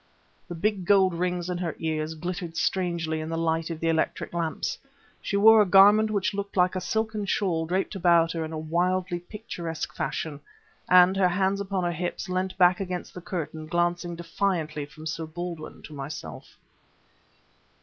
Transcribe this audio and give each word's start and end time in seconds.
The 0.47 0.55
big 0.55 0.85
gold 0.85 1.13
rings 1.13 1.47
in 1.47 1.59
her 1.59 1.75
ears 1.77 2.15
glittered 2.15 2.57
strangely 2.57 3.21
in 3.21 3.29
the 3.29 3.37
light 3.37 3.69
of 3.69 3.79
the 3.79 3.87
electric 3.87 4.33
lamps. 4.33 4.79
She 5.21 5.37
wore 5.37 5.61
a 5.61 5.65
garment 5.67 6.09
which 6.09 6.33
looked 6.33 6.57
like 6.57 6.75
a 6.75 6.81
silken 6.81 7.27
shawl 7.27 7.67
wrapped 7.67 7.93
about 7.93 8.31
her 8.31 8.43
in 8.43 8.51
a 8.51 8.57
wildly 8.57 9.19
picturesque 9.19 9.93
fashion, 9.93 10.39
and, 10.89 11.15
her 11.17 11.29
hands 11.29 11.61
upon 11.61 11.83
her 11.83 11.91
hips, 11.91 12.29
leant 12.29 12.57
back 12.57 12.79
against 12.79 13.13
the 13.13 13.21
curtain 13.21 13.67
glancing 13.67 14.15
defiantly 14.15 14.87
from 14.87 15.05
Sir 15.05 15.27
Baldwin 15.27 15.83
to 15.83 15.93
myself. 15.93 16.57